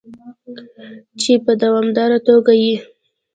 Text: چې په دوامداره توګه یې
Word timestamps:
چې 1.21 1.33
په 1.45 1.51
دوامداره 1.63 2.17
توګه 2.27 2.53
یې 2.63 2.75